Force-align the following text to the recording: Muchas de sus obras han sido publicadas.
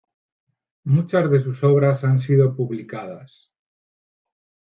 Muchas 0.83 1.29
de 1.29 1.39
sus 1.39 1.63
obras 1.63 2.03
han 2.03 2.17
sido 2.19 2.55
publicadas. 2.55 3.51